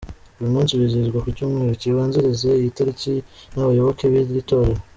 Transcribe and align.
Uyu 0.39 0.53
munsi 0.55 0.77
wizihizwa 0.79 1.19
ku 1.23 1.29
cyumweru 1.37 1.79
kibanziriza 1.81 2.49
iyi 2.59 2.75
tariki, 2.77 3.13
n’abayoboke 3.53 4.03
b’iri 4.11 4.43
torero. 4.49 4.81